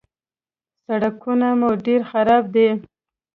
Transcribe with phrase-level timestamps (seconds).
[0.85, 2.67] _سړکونه مو ډېر خراب دي.